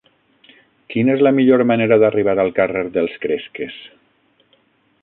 [0.93, 3.79] Quina és la millor manera d'arribar al carrer dels Cresques?